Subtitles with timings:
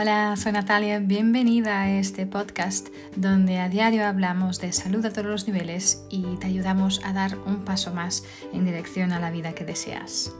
[0.00, 5.26] Hola, soy Natalia, bienvenida a este podcast donde a diario hablamos de salud a todos
[5.26, 8.22] los niveles y te ayudamos a dar un paso más
[8.52, 10.32] en dirección a la vida que deseas.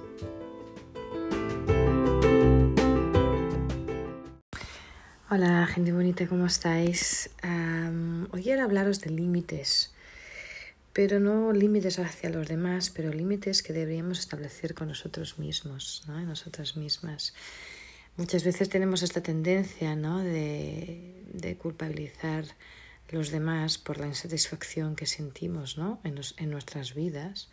[5.29, 7.31] Hola, gente bonita, ¿cómo estáis?
[8.31, 9.93] hoy quiero hablaros de límites,
[10.93, 16.17] pero no límites hacia los demás, pero límites que deberíamos establecer con nosotros mismos, ¿no?
[16.21, 17.35] nosotras mismas.
[18.19, 20.19] Muchas veces tenemos esta tendencia ¿no?
[20.19, 22.45] de, de culpabilizar
[23.11, 26.01] los demás por la insatisfacción que sentimos ¿no?
[26.03, 27.49] en, en nuestras vidas.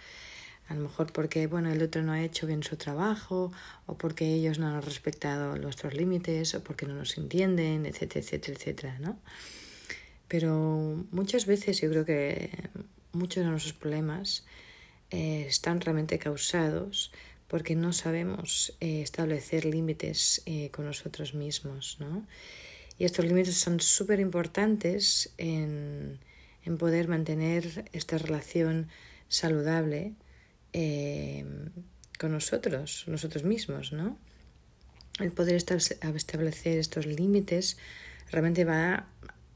[0.67, 3.51] A lo mejor porque bueno, el otro no ha hecho bien su trabajo,
[3.85, 8.57] o porque ellos no han respetado nuestros límites, o porque no nos entienden, etcétera, etcétera,
[8.57, 9.19] etcétera, ¿no?
[10.27, 12.49] Pero muchas veces yo creo que
[13.11, 14.43] muchos de nuestros problemas
[15.11, 17.11] eh, están realmente causados
[17.47, 22.25] porque no sabemos eh, establecer límites eh, con nosotros mismos, ¿no?
[22.97, 26.19] Y estos límites son súper importantes en,
[26.63, 28.87] en, poder mantener esta relación
[29.27, 30.13] saludable
[30.71, 31.45] eh,
[32.17, 34.17] con nosotros, nosotros mismos, ¿no?
[35.19, 37.77] El poder establecer estos límites
[38.31, 39.07] realmente va,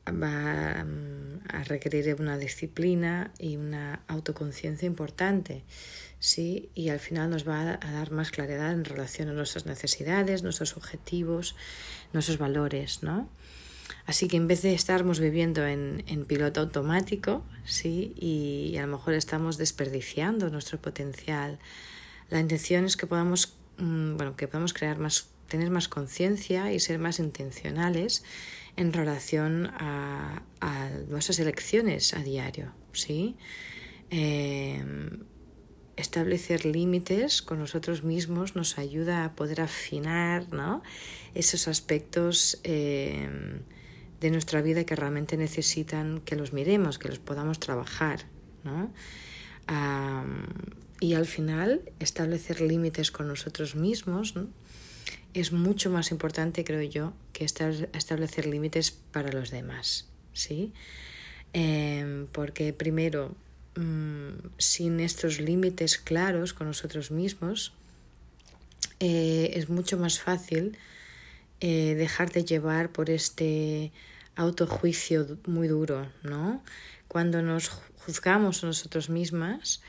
[0.08, 5.64] va mm, a requerir una disciplina y una autoconciencia importante.
[6.20, 6.70] ¿Sí?
[6.76, 10.76] Y al final nos va a dar más claridad en relación a nuestras necesidades, nuestros
[10.78, 11.56] objetivos,
[12.14, 13.30] nuestros valores, ¿no?
[14.06, 18.14] Así que en vez de estarmos viviendo en, en piloto automático, ¿sí?
[18.16, 21.60] Y, a lo mejor estamos desperdiciando nuestro potencial,
[22.30, 26.80] la intención es que podamos, mm, bueno, que podamos crear más, tener más conciencia y
[26.80, 28.24] ser más intencionales
[28.76, 33.36] en relación a, a nuestras elecciones a diario, ¿sí?
[34.12, 34.84] Eh,
[36.00, 40.82] establecer límites con nosotros mismos nos ayuda a poder afinar ¿no?
[41.36, 43.30] esos aspectos eh,
[44.20, 48.26] de nuestra vida que realmente necesitan que los miremos, que los podamos trabajar.
[48.64, 48.92] ¿no?
[51.00, 54.34] y al final, establecer límites con nosotros mismos
[55.34, 60.10] es mucho más importante, creo yo, que establecer límites para los demás.
[60.34, 60.74] ¿sí?
[61.54, 63.36] Eh, porque primero,
[63.80, 67.72] Mm, sin estos límites claros con nosotros mismos,
[69.00, 70.78] eh, es mucho más fácil
[71.62, 73.94] eh, dejar de llevar por este
[74.36, 76.62] autojuicio muy duro, ¿no?
[77.08, 79.82] Cuando nos juzgamos a nosotros mismas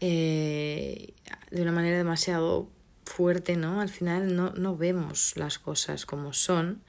[0.00, 1.12] eh,
[1.50, 2.70] de una manera demasiado
[3.04, 3.82] fuerte, ¿no?
[3.82, 6.82] Al final no, no vemos las cosas como son,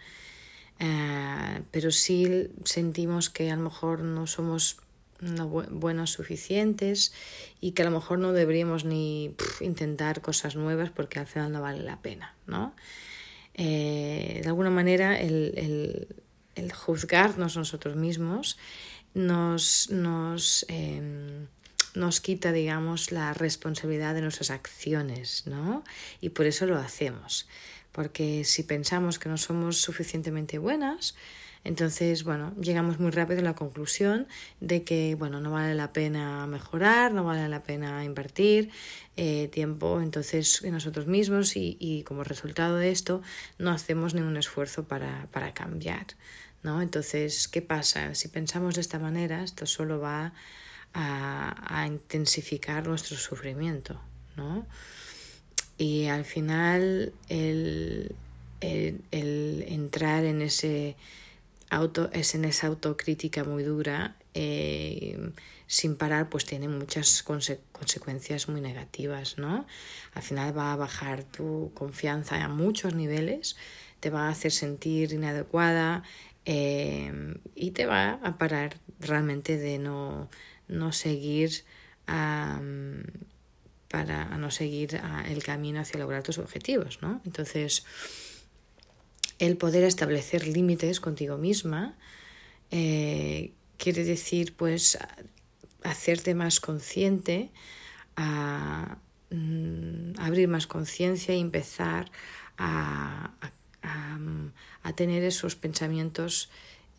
[1.72, 4.78] pero sí sentimos que a lo mejor no somos
[5.20, 7.14] no buenos suficientes
[7.62, 11.62] y que a lo mejor no deberíamos ni intentar cosas nuevas porque al final no
[11.62, 12.76] vale la pena, ¿no?
[13.54, 16.08] Eh, de alguna manera el, el,
[16.56, 18.58] el, juzgarnos nosotros mismos
[19.14, 21.48] nos, nos, em,
[21.94, 25.86] nos quita, digamos, la responsabilidad de nuestras acciones, ¿no?
[26.20, 27.48] Y por eso lo hacemos,
[27.94, 31.16] porque si pensamos que no somos suficientemente buenas,
[31.66, 34.28] entonces, bueno, llegamos muy rápido a la conclusión
[34.62, 38.70] de que, bueno, no vale la pena mejorar, no vale la pena invertir
[39.18, 43.24] eh, tiempo entonces en nosotros mismos y, y, como resultado de esto
[43.58, 46.06] no hacemos ningún esfuerzo para, para cambiar,
[46.62, 46.84] ¿no?
[46.84, 48.14] Entonces, ¿qué pasa?
[48.14, 50.34] Si pensamos de esta manera, esto solo va
[50.94, 54.00] a, a intensificar nuestro sufrimiento,
[54.38, 54.68] ¿no?
[55.80, 58.14] Y al final el,
[58.62, 60.96] el, el entrar en ese
[61.70, 65.31] auto, es en esa autocrítica muy dura, eh,
[65.68, 69.66] sin parar, pues tiene muchas consecuencias muy negativas, ¿no?
[70.14, 73.56] Al final va a bajar tu confianza a muchos niveles,
[74.00, 76.04] te va a hacer sentir inadecuada
[76.46, 80.30] eh, y te va a parar realmente de no,
[80.68, 81.64] no seguir
[83.90, 87.22] para no seguir el camino hacia lograr tus objetivos, ¿no?
[87.25, 87.84] Entonces,
[89.40, 91.98] el poder establecer límites contigo misma
[92.72, 94.98] eh, quiere decir pues
[95.84, 97.52] hacerte más consciente,
[98.16, 98.98] a,
[99.30, 102.12] mm, abrir más conciencia y empezar
[102.58, 106.50] a, a, tener esos pensamientos,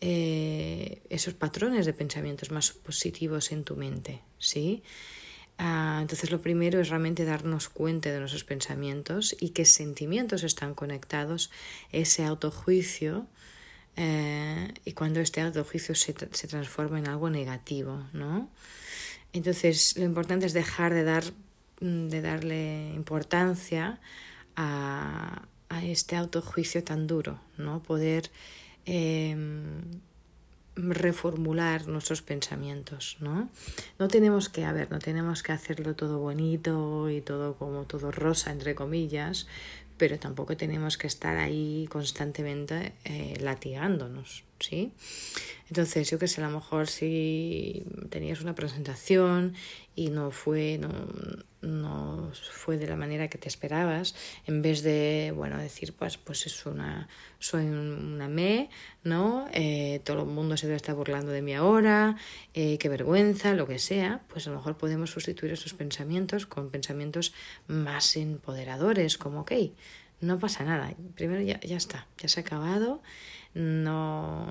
[0.01, 4.83] eh, esos patrones de pensamientos más positivos en tu mente, ¿sí?
[5.59, 10.75] Ah, entonces lo primero es realmente darnos cuenta de nuestros pensamientos y qué sentimientos están
[10.75, 11.49] conectados,
[11.91, 13.25] ese autojuicio
[13.95, 18.49] eh, y cuando este autojuicio se, se transforma en algo negativo, ¿no?
[19.33, 21.23] Entonces lo importante es dejar de, dar,
[21.81, 23.99] mm, de darle importancia
[24.55, 27.81] a, a este autojuicio tan duro, ¿no?
[27.81, 28.29] Poder
[28.85, 29.81] em,
[30.77, 33.49] reformular nuestros pensamientos, ¿no?
[33.99, 38.11] No tenemos que, a ver, no tenemos que hacerlo todo bonito y todo como todo
[38.11, 39.47] rosa, entre comillas,
[39.97, 44.91] pero tampoco tenemos que estar ahí constantemente eh, latigándonos, ¿sí?
[45.69, 49.53] Entonces, yo que sé, a lo mejor si tenías una presentación
[49.95, 50.89] y no fue, no,
[51.61, 54.15] no fue de la manera que te esperabas,
[54.45, 57.09] en vez de, bueno, decir, pues, pues es una,
[57.39, 58.69] soy una me,
[59.03, 59.47] ¿no?
[59.53, 62.15] Eh, todo el mundo se debe estar burlando de mí ahora,
[62.53, 66.69] eh, qué vergüenza, lo que sea, pues a lo mejor podemos sustituir esos pensamientos con
[66.69, 67.33] pensamientos
[67.67, 69.51] más empoderadores, como, ok,
[70.21, 73.01] no pasa nada, primero ya, ya está, ya se ha acabado,
[73.57, 74.47] no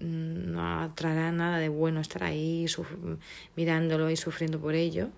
[0.00, 2.66] no traerá nada de bueno estar ahí
[3.56, 5.10] mirándolo y sufriendo por ello.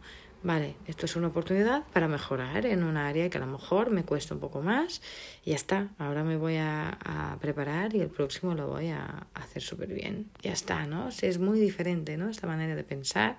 [0.45, 4.03] Vale, esto es una oportunidad para mejorar en un área que a lo mejor me
[4.03, 5.01] cuesta un poco más
[5.45, 5.91] y ya está.
[5.99, 10.31] Ahora me voy a, a preparar y el próximo lo voy a, hacer súper bien.
[10.43, 11.09] Ya está, ¿no?
[11.09, 12.29] es muy diferente, ¿no?
[12.29, 13.39] Esta manera de pensar.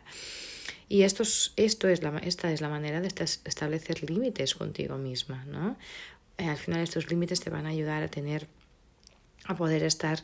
[0.87, 5.43] Y esto es, esto es la, esta es la manera de establecer límites contigo misma,
[5.45, 5.75] ¿no?
[6.37, 8.47] Eh, al final estos límites te van a ayudar a tener
[9.45, 10.19] a poder estar,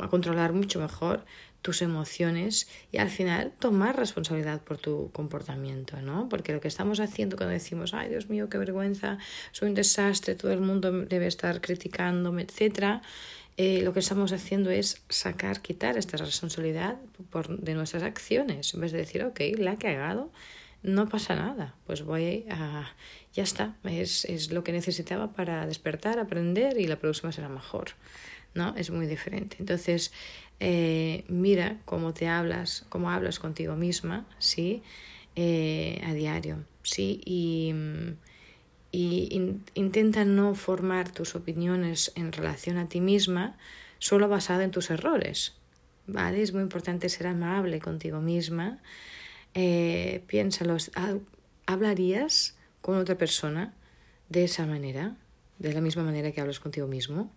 [0.00, 1.24] a controlar mucho mejor
[1.64, 6.28] tus emociones y al final tomar responsabilidad por tu comportamiento, ¿no?
[6.28, 9.16] Porque lo que estamos haciendo cuando decimos, ay Dios mío, qué vergüenza,
[9.50, 13.00] soy un desastre, todo el mundo debe estar criticándome, etcétera,
[13.56, 16.98] eh, lo que estamos haciendo es sacar, quitar esta responsabilidad
[17.30, 20.32] por, de nuestras acciones, en vez de decir, ok, la he cagado,
[20.82, 22.92] no pasa nada, pues voy a,
[23.32, 27.92] ya está, es, es lo que necesitaba para despertar, aprender y la próxima será mejor.
[28.54, 28.74] ¿No?
[28.76, 29.56] Es muy diferente.
[29.60, 30.12] Entonces,
[30.60, 34.82] eh, mira cómo te hablas, cómo hablas contigo misma, ¿sí?
[35.36, 37.20] Eh, a diario, ¿sí?
[37.24, 37.74] Y,
[38.92, 43.58] y intenta no formar tus opiniones en relación a ti misma
[43.98, 45.54] solo basada en tus errores,
[46.06, 46.42] ¿vale?
[46.42, 48.78] Es muy importante ser amable contigo misma.
[49.54, 50.76] Eh, piénsalo,
[51.66, 53.74] ¿hablarías con otra persona
[54.28, 55.16] de esa manera?
[55.58, 57.32] De la misma manera que hablas contigo mismo.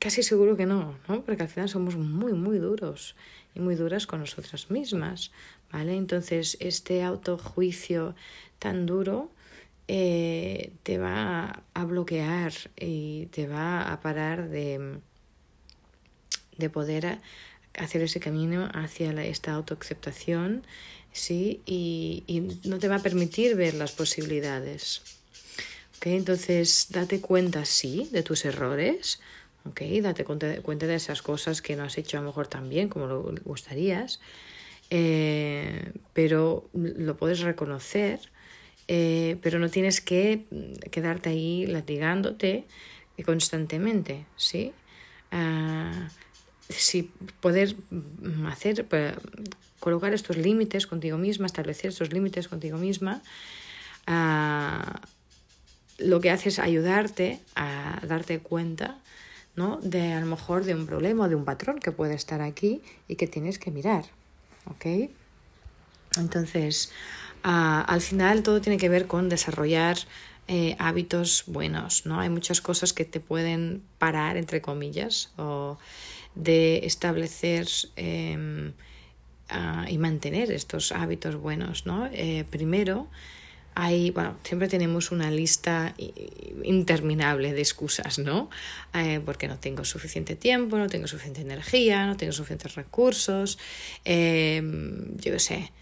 [0.00, 1.22] Casi seguro que no, ¿no?
[1.26, 3.16] Porque al final somos muy, muy duros
[3.54, 5.30] y muy duras con nosotras mismas,
[5.70, 5.94] ¿vale?
[5.94, 8.14] Entonces, este autojuicio
[8.58, 9.30] tan duro
[9.88, 15.00] eh, te va a bloquear y te va a parar de,
[16.56, 17.18] de poder
[17.74, 20.64] hacer ese camino hacia esta autoaceptación,
[21.12, 21.60] ¿sí?
[21.66, 25.02] Y, y no te va a permitir ver las posibilidades.
[25.98, 26.06] ¿ok?
[26.06, 29.20] Entonces, date cuenta, sí, de tus errores,
[29.64, 29.80] ¿ok?
[30.02, 33.06] Date cuenta de esas cosas que no has hecho a lo mejor tan bien como
[33.06, 34.20] lo gustarías,
[34.90, 38.20] eh, pero lo puedes reconocer,
[38.88, 40.44] eh, pero no tienes que
[40.90, 42.66] quedarte ahí latigándote
[43.24, 44.72] constantemente, ¿sí?
[45.30, 46.08] Ah,
[46.68, 47.10] si
[47.40, 47.76] poder
[48.46, 48.86] hacer,
[49.78, 53.22] colocar estos límites contigo misma, establecer estos límites contigo misma,
[54.06, 55.00] ah,
[55.98, 58.98] lo que hace es ayudarte a darte cuenta
[59.56, 59.78] ¿no?
[59.82, 63.16] De a lo mejor de un problema de un patrón que puede estar aquí y
[63.16, 64.04] que tienes que mirar,
[64.66, 65.10] ¿ok?
[66.18, 66.92] Entonces,
[67.42, 69.98] ah, al final todo tiene que ver con desarrollar
[70.48, 72.18] eh, hábitos buenos, ¿no?
[72.18, 75.78] Hay muchas cosas que te pueden parar, entre comillas, o
[76.34, 78.72] de establecer em,
[79.48, 82.06] ah, y mantener estos hábitos buenos, ¿no?
[82.12, 83.08] Eh, primero,
[83.74, 85.94] hay, bueno, siempre tenemos una lista
[86.64, 88.50] interminable de excusas, ¿no?
[88.94, 93.58] Eh, porque no tengo suficiente tiempo, no tengo suficiente energía, no tengo suficientes recursos,
[94.04, 95.72] em, yo sé,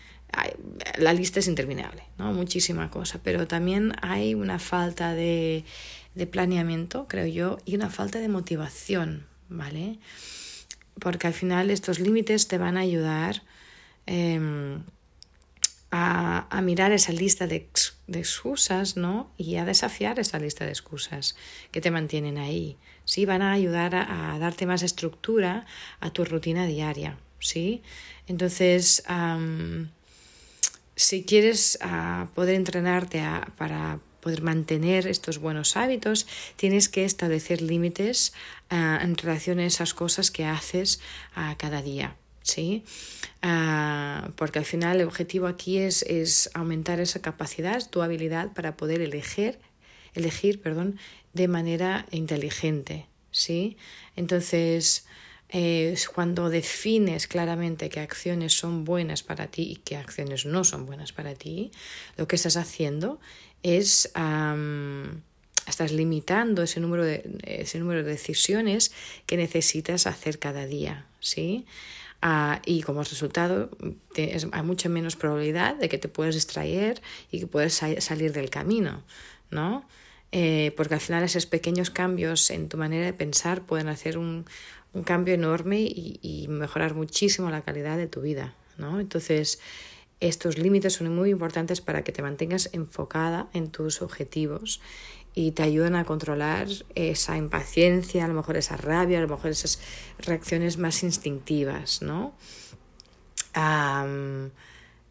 [0.99, 2.33] la lista es interminable, ¿no?
[2.33, 5.64] Muchísima cosa, pero también hay una falta de,
[6.14, 9.99] de planeamiento, creo yo, y una falta de motivación, ¿vale?
[11.00, 13.42] Porque al final estos límites te van a ayudar.
[14.07, 14.78] Eh,
[15.90, 17.68] a, mirar esa lista de,
[18.09, 19.30] excusas, ¿no?
[19.37, 21.37] Y a desafiar esa lista de excusas
[21.71, 22.76] que te mantienen ahí.
[23.04, 25.66] Sí, van a ayudar a, darte más estructura
[26.00, 27.83] a tu rutina diaria, ¿sí?
[28.26, 29.02] Entonces,
[30.95, 31.78] si quieres
[32.35, 36.26] poder entrenarte a, para poder mantener estos buenos hábitos,
[36.57, 38.33] tienes que establecer límites
[38.71, 41.00] uh, en relación a esas cosas que haces
[41.37, 42.16] uh, cada día.
[42.49, 42.83] ¿Sí?
[43.43, 48.76] Ah, porque al final el objetivo aquí es, es, aumentar esa capacidad, tu habilidad para
[48.76, 49.59] poder elegir,
[50.14, 50.99] elegir perdón,
[51.35, 53.76] de manera inteligente, ¿sí?
[54.17, 55.07] Entonces,
[55.50, 60.87] eh, cuando defines claramente qué acciones son buenas para ti y qué acciones no son
[60.87, 61.71] buenas para ti,
[62.17, 63.21] lo que estás haciendo
[63.62, 64.11] es
[65.69, 68.93] estás limitando ese número de, ese número de decisiones
[69.26, 71.67] que necesitas hacer cada día, ¿sí?
[72.65, 73.71] Y como resultado
[74.17, 79.03] hay mucha menos probabilidad de que te puedas distraer y que puedas salir del camino,
[79.51, 79.85] ¿no?
[80.31, 84.45] Eh, porque al final esos pequeños cambios en tu manera de pensar pueden hacer un,
[84.93, 89.01] un cambio enorme y, y, mejorar muchísimo la calidad de tu vida, ¿no?
[89.01, 89.59] Entonces,
[90.21, 94.81] estos límites son muy importantes para que te mantengas enfocada en tus objetivos
[95.38, 96.66] y te ayudan a controlar
[96.97, 99.78] esa impaciencia, a lo mejor esa rabia, a lo mejor esas
[100.18, 102.35] reacciones más instintivas, ¿no?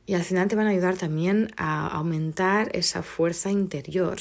[0.05, 4.19] y al final te van a ayudar también a aumentar esa fuerza interior,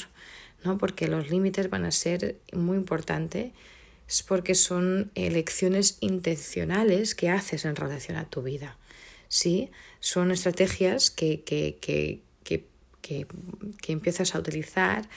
[0.65, 0.77] ¿no?
[0.77, 3.51] Porque los límites van a ser muy importantes
[4.27, 8.77] porque son elecciones intencionales que haces en relación a tu vida,
[9.29, 9.71] ¿sí?
[10.01, 12.21] Son estrategias que, que, que,
[13.01, 15.07] que empiezas a utilizar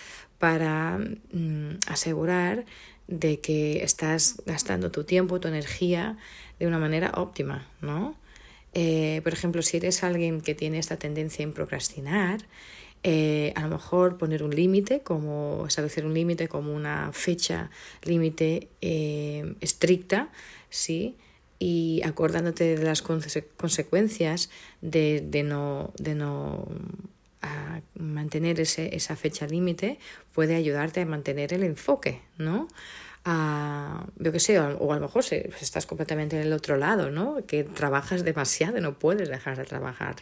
[0.40, 2.64] para mm, asegurar
[3.06, 6.16] de que estás gastando tu tiempo, tu energía
[6.58, 8.16] de una manera óptima, ¿no?
[8.72, 12.40] Eh, por ejemplo, si eres alguien que tiene esta tendencia en procrastinar,
[13.02, 17.70] eh, a lo mejor poner un límite, como establecer un límite como una fecha
[18.02, 20.30] límite eh, estricta,
[20.70, 21.16] ¿sí?
[21.58, 24.48] Y acordándote de las consecuencias
[24.80, 26.66] de, no, de no
[27.42, 29.98] a mantener ese, esa fecha límite
[30.34, 32.68] puede ayudarte a mantener el enfoque, ¿no?
[33.24, 37.10] A, yo que sé, o a lo mejor si estás completamente en el otro lado,
[37.10, 37.44] ¿no?
[37.46, 40.16] Que trabajas demasiado no puedes dejar de trabajar,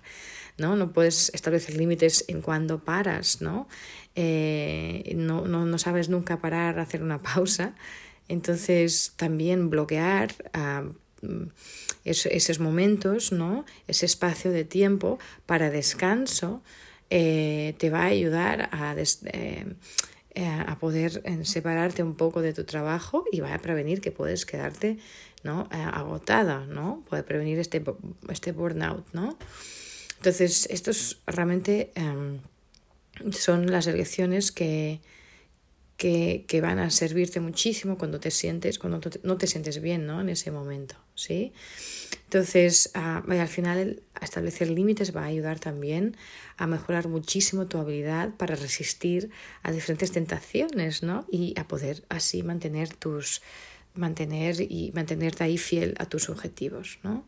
[0.57, 0.77] ¿no?
[0.77, 3.69] No puedes establecer límites en cuando paras, ¿no?
[4.17, 7.75] Eh, no, no, no, sabes nunca parar, hacer una pausa.
[8.29, 10.35] Entonces, también bloquear
[12.05, 13.65] esos momentos, ¿no?
[13.87, 16.63] Ese espacio de tiempo para descanso
[17.11, 19.67] eh, te va a ayudar a, eh,
[20.35, 24.45] eh, a poder separarte un poco de tu trabajo y va a prevenir que puedes
[24.45, 24.99] quedarte
[25.43, 25.69] ¿no?
[25.71, 27.05] agotada, ¿no?
[27.09, 27.83] Puede prevenir este,
[28.29, 29.39] este burnout, ¿no?
[30.19, 32.41] Entonces, estos realmente em,
[33.31, 35.01] son las elecciones que,
[35.99, 40.21] que, que, van a servirte muchísimo cuando te sientes, cuando no te sientes bien, ¿no?
[40.21, 41.53] En ese momento, ¿sí?
[42.25, 46.17] Entonces, ah, al final establecer límites va a ayudar también
[46.57, 49.31] a mejorar muchísimo tu habilidad para resistir
[49.63, 51.27] a diferentes tentaciones, ¿no?
[51.31, 53.43] Y a poder así mantener tus
[53.95, 57.27] mantener y mantenerte ahí fiel a tus objetivos, ¿no?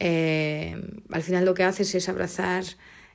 [0.00, 2.64] Eh, al final lo que haces es abrazar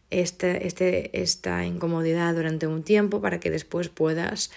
[0.10, 4.52] este, este, esta incomodidad durante un tiempo para que después puedas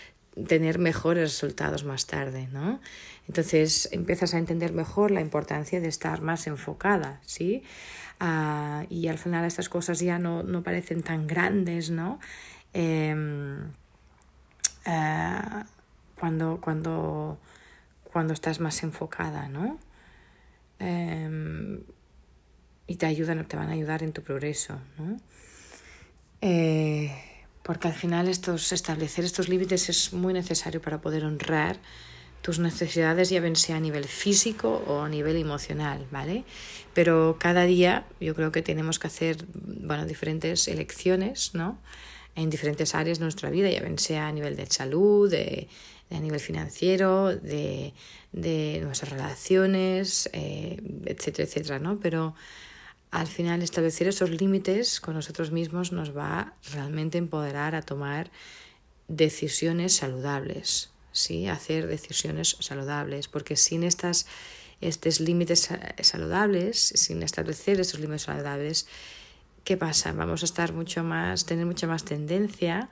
[0.49, 2.81] tener mejores resultados más tarde, ¿no?
[3.27, 7.63] Entonces empiezas a entender mejor la importancia de estar más enfocada, ¿sí?
[8.21, 12.21] Ah, y al final estas cosas ya no, no parecen tan grandes, ¿no?
[12.73, 13.71] Em,
[14.85, 15.65] ah,
[16.19, 17.39] cuando, cuando,
[18.05, 19.79] cuando estás más enfocada, ¿no?
[20.79, 21.83] Em,
[22.87, 25.17] y te ayudan, te van a ayudar en tu progreso, ¿no?
[26.43, 27.11] Eh,
[27.67, 31.81] porque al final estos, establecer estos límites es muy necesario para poder honrar
[32.41, 36.45] tus necesidades, ya ven sea a nivel físico o a nivel emocional, ¿vale?
[36.95, 41.81] Pero cada día yo creo que tenemos que hacer, bueno, diferentes elecciones, ¿no?
[42.37, 45.67] En diferentes áreas de nuestra vida, ya ven sea a nivel de salud, de,
[46.13, 47.95] a nivel financiero, de,
[48.31, 51.99] de nuestras relaciones, eh, etcétera, etcétera, ¿no?
[51.99, 52.37] Pero
[53.17, 58.31] al final establecer esos límites con nosotros mismos nos va realmente empoderar a tomar
[59.09, 61.49] decisiones saludables, ¿sí?
[61.49, 64.27] hacer decisiones saludables, porque sin estas,
[64.83, 65.71] estos límites
[66.03, 68.87] saludables, sin establecer estos límites saludables,
[69.65, 70.13] ¿qué pasa?
[70.13, 72.91] Vamos a estar mucho más, tener mucha más tendencia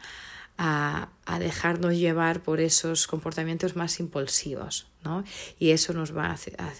[0.56, 5.24] a, a, dejarnos llevar por esos comportamientos más impulsivos, ¿no?
[5.58, 6.36] Y eso nos va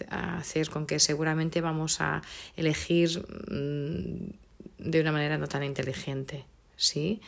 [0.08, 2.22] a, hacer con que seguramente vamos a
[2.56, 6.44] elegir mm, de una manera no tan inteligente,
[6.76, 7.20] ¿sí?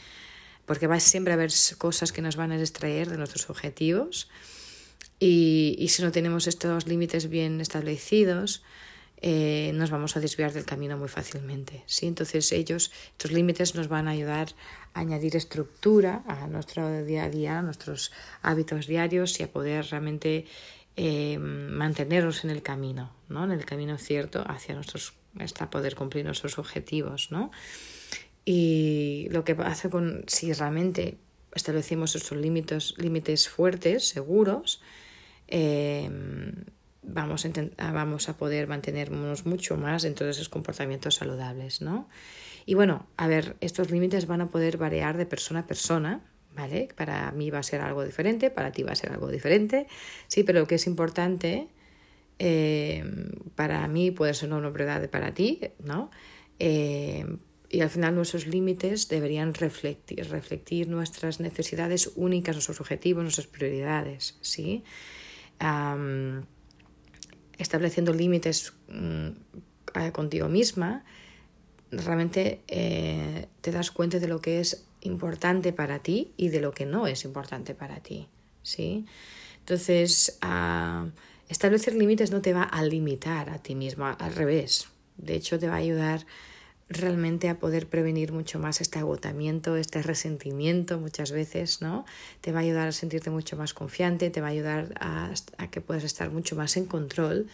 [0.65, 4.29] Porque va siempre a haber cosas que nos van a distraer de nuestros objetivos
[5.21, 8.63] y, y si no tenemos estos límites bien establecidos,
[9.23, 11.83] eh, nos vamos a desviar del camino muy fácilmente.
[11.87, 12.07] ¿sí?
[12.07, 14.49] Entonces ellos, estos límites nos van a ayudar
[14.93, 18.13] a añadir estructura a nuestro día a día, a nuestros
[18.43, 20.47] hábitos diarios y a poder realmente
[20.97, 23.45] eh, mantenernos en el camino, ¿no?
[23.45, 27.31] en el camino cierto hacia nuestros, hasta poder cumplir nuestros objetivos.
[27.31, 27.51] ¿no?
[28.45, 31.19] Y lo que hace con, si realmente
[31.55, 34.81] establecemos estos límites, límites fuertes, seguros,
[35.49, 36.11] eh,
[37.03, 42.09] vamos a, ah, vamos a poder mantenernos mucho más dentro de esos comportamientos saludables, ¿no?
[42.67, 46.21] Y bueno, a ver, estos límites van a poder variar de persona a persona,
[46.57, 46.89] ¿vale?
[46.97, 49.87] Para mí va a ser algo diferente, para ti va a ser algo diferente,
[50.27, 51.69] sí, pero lo que es importante
[52.39, 53.05] eh,
[53.55, 56.11] para mí puede ser una novedad para ti, ¿no?
[56.59, 57.27] Eh,
[57.69, 64.39] y al final nuestros límites deberían reflectir, reflectir nuestras necesidades únicas, nuestros objetivos, nuestras prioridades,
[64.41, 64.85] ¿sí?
[67.59, 69.29] estableciendo límites mm,
[70.13, 71.05] contigo misma,
[71.91, 76.73] realmente eh, te das cuenta de lo que es importante para ti y de lo
[76.73, 78.29] que no es importante para ti,
[78.63, 79.07] ¿sí?
[79.61, 80.39] Entonces,
[81.49, 84.89] establecer límites no te va a limitar a ti misma, al revés.
[85.17, 86.27] De hecho, te va a ayudar
[86.89, 92.05] realmente a poder prevenir mucho más este agotamiento, este resentimiento muchas veces, ¿no?
[92.41, 95.71] Te va a ayudar a sentirte mucho más confiante, te va a ayudar a, a
[95.71, 97.49] que puedas estar mucho más en control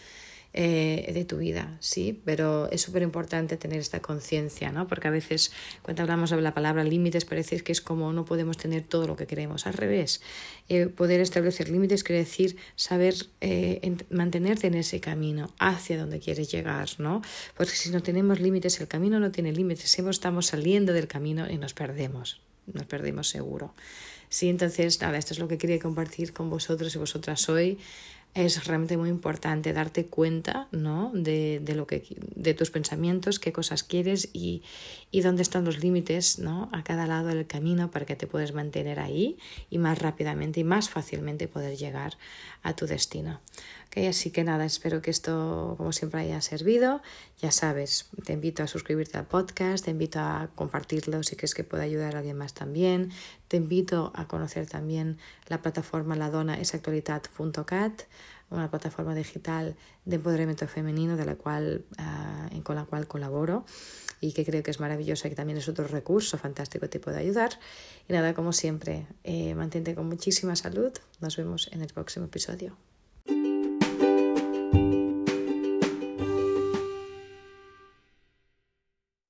[0.55, 4.87] eh, de tu vida, sí, pero es súper importante tener esta conciencia, ¿no?
[4.87, 8.57] Porque a veces cuando hablamos de la palabra límites parece que es como no podemos
[8.57, 10.21] tener todo lo que queremos, al revés.
[10.69, 16.51] Eh, poder establecer límites quiere decir saber eh, mantenerte en ese camino hacia donde quieres
[16.51, 17.23] llegar, ¿no?
[17.57, 21.49] Porque si no tenemos límites, el camino no tiene límites, siempre estamos saliendo del camino
[21.49, 22.41] y nos perdemos,
[22.71, 23.73] nos perdemos seguro.
[24.29, 27.79] Sí, entonces, nada, esto es lo que quería compartir con vosotros y vosotras hoy
[28.33, 31.11] es realmente muy importante darte cuenta ¿no?
[31.13, 32.03] de, de, lo que,
[32.35, 34.63] de tus pensamientos, qué cosas quieres y,
[35.11, 36.69] y dónde están los límites ¿no?
[36.71, 39.37] a cada lado del camino para que te puedas mantener ahí
[39.69, 42.17] y más rápidamente y más fácilmente poder llegar
[42.63, 43.41] a tu destino.
[43.87, 47.01] Okay, así que nada, espero que esto como siempre haya servido.
[47.39, 51.63] Ya sabes, te invito a suscribirte al podcast, te invito a compartirlo si crees que
[51.63, 53.11] puede ayudar a alguien más también.
[53.47, 58.03] Te invito a conocer también la plataforma ladonasactualidad.cat
[58.49, 63.65] una plataforma digital de empoderamiento femenino de la cual, ah, con la cual colaboro
[64.23, 66.99] y que creo que es maravillosa y que también es otro recurso fantástico que te
[67.01, 67.59] puede ayudar.
[68.07, 70.93] Y nada, como siempre, eh, mantente con muchísima salud.
[71.19, 72.77] Nos vemos en el próximo episodio.